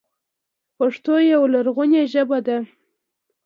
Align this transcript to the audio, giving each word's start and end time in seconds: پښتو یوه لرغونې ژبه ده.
پښتو 0.77 1.13
یوه 1.31 1.47
لرغونې 1.53 2.01
ژبه 2.13 2.39
ده. 2.47 2.57